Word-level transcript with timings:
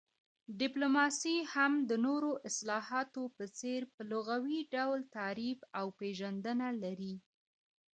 ډيپلوماسي 0.59 1.37
هم 1.53 1.71
د 1.89 1.91
نورو 2.05 2.31
اصطلاحاتو 2.47 3.23
په 3.35 3.43
څير 3.57 3.81
په 3.93 4.01
لغوي 4.11 4.59
ډول 4.75 4.99
تعريف 5.17 5.59
او 5.79 5.85
پيژندنه 5.99 6.67
لري 6.83 7.15